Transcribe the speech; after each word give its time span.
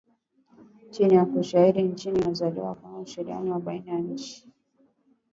Chini 0.91 1.13
ya 1.15 1.23
ushirika 1.23 1.77
wa 1.79 1.85
nchi 1.85 2.11
za 2.13 2.25
maziwa 2.25 2.69
makuu 2.69 2.91
na 2.91 2.97
ushirikiano 2.99 3.51
wa 3.53 3.59
baina 3.59 3.91
ya 3.91 3.99
nchi. 3.99 4.47